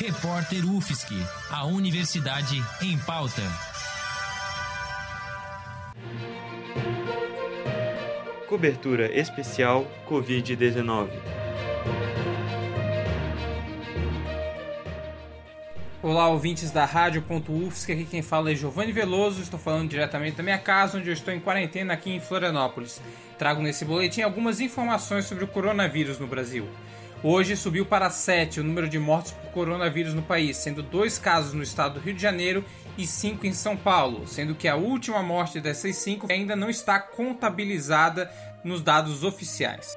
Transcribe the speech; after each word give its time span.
Repórter 0.00 0.64
UFSC, 0.64 1.12
a 1.50 1.66
Universidade 1.66 2.62
em 2.80 2.96
Pauta. 2.98 3.42
Cobertura 8.48 9.12
especial 9.12 9.84
Covid-19. 10.08 11.08
Olá, 16.00 16.28
ouvintes 16.28 16.70
da 16.70 16.84
Rádio.UFSC, 16.84 17.90
aqui 17.90 18.04
quem 18.04 18.22
fala 18.22 18.52
é 18.52 18.54
Giovanni 18.54 18.92
Veloso, 18.92 19.42
estou 19.42 19.58
falando 19.58 19.90
diretamente 19.90 20.36
da 20.36 20.44
minha 20.44 20.58
casa, 20.58 20.98
onde 20.98 21.08
eu 21.08 21.12
estou 21.12 21.34
em 21.34 21.40
quarentena 21.40 21.94
aqui 21.94 22.12
em 22.12 22.20
Florianópolis. 22.20 23.02
Trago 23.36 23.60
nesse 23.60 23.84
boletim 23.84 24.22
algumas 24.22 24.60
informações 24.60 25.24
sobre 25.24 25.42
o 25.42 25.48
coronavírus 25.48 26.20
no 26.20 26.28
Brasil. 26.28 26.68
Hoje 27.20 27.56
subiu 27.56 27.84
para 27.84 28.10
7 28.10 28.60
o 28.60 28.64
número 28.64 28.88
de 28.88 28.96
mortes 28.96 29.32
por 29.32 29.50
coronavírus 29.50 30.14
no 30.14 30.22
país, 30.22 30.56
sendo 30.56 30.84
dois 30.84 31.18
casos 31.18 31.52
no 31.52 31.64
estado 31.64 31.94
do 31.94 32.00
Rio 32.00 32.14
de 32.14 32.22
Janeiro 32.22 32.64
e 32.96 33.08
cinco 33.08 33.44
em 33.44 33.52
São 33.52 33.76
Paulo, 33.76 34.24
sendo 34.24 34.54
que 34.54 34.68
a 34.68 34.76
última 34.76 35.20
morte 35.20 35.60
dessas 35.60 35.96
cinco 35.96 36.30
ainda 36.30 36.54
não 36.54 36.70
está 36.70 37.00
contabilizada 37.00 38.30
nos 38.62 38.82
dados 38.82 39.24
oficiais. 39.24 39.96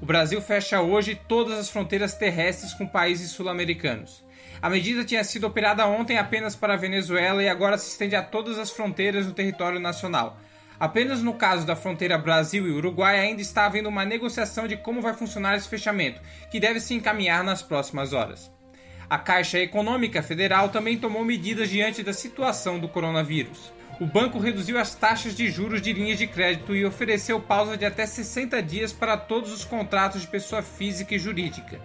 O 0.00 0.06
Brasil 0.06 0.40
fecha 0.40 0.80
hoje 0.80 1.14
todas 1.28 1.58
as 1.58 1.68
fronteiras 1.68 2.14
terrestres 2.14 2.72
com 2.72 2.86
países 2.86 3.32
sul-americanos. 3.32 4.24
A 4.62 4.70
medida 4.70 5.04
tinha 5.04 5.22
sido 5.24 5.46
operada 5.46 5.86
ontem 5.86 6.16
apenas 6.16 6.56
para 6.56 6.72
a 6.72 6.78
Venezuela 6.78 7.42
e 7.42 7.48
agora 7.50 7.76
se 7.76 7.90
estende 7.90 8.16
a 8.16 8.22
todas 8.22 8.58
as 8.58 8.70
fronteiras 8.70 9.26
do 9.26 9.34
território 9.34 9.78
nacional. 9.78 10.38
Apenas 10.82 11.22
no 11.22 11.34
caso 11.34 11.64
da 11.64 11.76
fronteira 11.76 12.18
Brasil 12.18 12.66
e 12.66 12.72
Uruguai 12.72 13.20
ainda 13.20 13.40
está 13.40 13.66
havendo 13.66 13.88
uma 13.88 14.04
negociação 14.04 14.66
de 14.66 14.76
como 14.76 15.00
vai 15.00 15.14
funcionar 15.14 15.56
esse 15.56 15.68
fechamento, 15.68 16.20
que 16.50 16.58
deve 16.58 16.80
se 16.80 16.92
encaminhar 16.92 17.44
nas 17.44 17.62
próximas 17.62 18.12
horas. 18.12 18.50
A 19.08 19.16
Caixa 19.16 19.60
Econômica 19.60 20.24
Federal 20.24 20.70
também 20.70 20.98
tomou 20.98 21.24
medidas 21.24 21.70
diante 21.70 22.02
da 22.02 22.12
situação 22.12 22.80
do 22.80 22.88
coronavírus. 22.88 23.72
O 24.00 24.06
banco 24.06 24.40
reduziu 24.40 24.76
as 24.76 24.92
taxas 24.92 25.36
de 25.36 25.48
juros 25.48 25.80
de 25.80 25.92
linhas 25.92 26.18
de 26.18 26.26
crédito 26.26 26.74
e 26.74 26.84
ofereceu 26.84 27.38
pausa 27.38 27.76
de 27.76 27.84
até 27.84 28.04
60 28.04 28.60
dias 28.60 28.92
para 28.92 29.16
todos 29.16 29.52
os 29.52 29.64
contratos 29.64 30.22
de 30.22 30.26
pessoa 30.26 30.62
física 30.62 31.14
e 31.14 31.18
jurídica. 31.20 31.80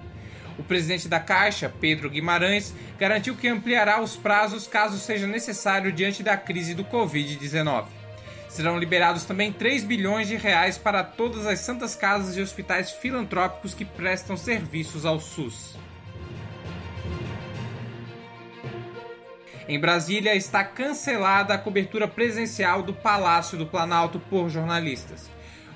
O 0.58 0.64
presidente 0.64 1.08
da 1.08 1.20
Caixa, 1.20 1.72
Pedro 1.80 2.10
Guimarães, 2.10 2.74
garantiu 2.98 3.36
que 3.36 3.48
ampliará 3.48 4.02
os 4.02 4.16
prazos 4.16 4.66
caso 4.66 4.98
seja 4.98 5.28
necessário 5.28 5.92
diante 5.92 6.24
da 6.24 6.36
crise 6.36 6.74
do 6.74 6.84
Covid-19. 6.84 7.97
Serão 8.50 8.80
liberados 8.80 9.26
também 9.26 9.52
3 9.52 9.84
bilhões 9.84 10.28
de 10.28 10.36
reais 10.36 10.78
para 10.78 11.04
todas 11.04 11.46
as 11.46 11.60
santas 11.60 11.96
casas 11.96 12.38
e 12.38 12.42
hospitais 12.42 12.92
filantrópicos 12.92 13.74
que 13.74 13.86
prestam 13.86 14.36
serviços 14.38 15.06
ao 15.06 15.20
SUS. 15.20 15.76
Em 19.68 19.78
Brasília 19.78 20.34
está 20.34 20.64
cancelada 20.64 21.54
a 21.54 21.58
cobertura 21.58 22.08
presencial 22.08 22.82
do 22.82 22.94
Palácio 22.94 23.58
do 23.58 23.66
Planalto 23.66 24.18
por 24.18 24.50
jornalistas. 24.50 25.30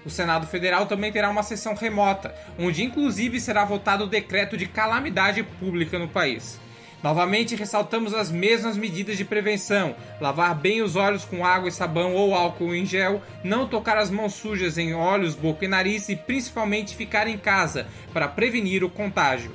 O 0.05 0.09
Senado 0.09 0.47
Federal 0.47 0.86
também 0.86 1.11
terá 1.11 1.30
uma 1.30 1.44
sessão 1.44 1.75
remota, 1.75 2.33
onde 2.58 2.83
inclusive 2.83 3.39
será 3.39 3.66
votado 3.66 4.05
o 4.05 4.09
decreto 4.09 4.55
de 4.55 4.66
calamidade 4.66 5.44
pública 5.44 5.99
no 5.99 6.08
país. 6.08 6.59
Novamente 7.03 7.55
ressaltamos 7.55 8.13
as 8.13 8.31
mesmas 8.31 8.77
medidas 8.77 9.17
de 9.17 9.25
prevenção: 9.25 9.95
lavar 10.19 10.55
bem 10.55 10.81
os 10.81 10.95
olhos 10.95 11.25
com 11.25 11.45
água 11.45 11.69
e 11.69 11.71
sabão 11.71 12.13
ou 12.13 12.35
álcool 12.35 12.75
em 12.75 12.85
gel, 12.85 13.21
não 13.43 13.67
tocar 13.67 13.97
as 13.97 14.11
mãos 14.11 14.33
sujas 14.33 14.77
em 14.77 14.93
olhos, 14.93 15.36
boca 15.36 15.65
e 15.65 15.67
nariz 15.67 16.09
e 16.09 16.15
principalmente 16.15 16.95
ficar 16.95 17.27
em 17.27 17.37
casa 17.37 17.87
para 18.14 18.27
prevenir 18.27 18.83
o 18.83 18.89
contágio. 18.89 19.52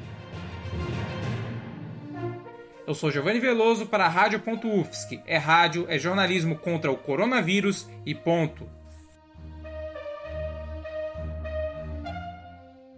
Eu 2.87 2.94
sou 2.94 3.10
Giovanni 3.10 3.41
Veloso 3.41 3.87
para 3.87 4.04
a 4.04 4.09
Rádio.UFSC. 4.09 5.21
É 5.26 5.37
rádio, 5.37 5.87
é 5.88 5.98
jornalismo 5.98 6.56
contra 6.56 6.91
o 6.91 6.97
coronavírus 6.97 7.88
e 8.04 8.15
ponto. 8.15 8.69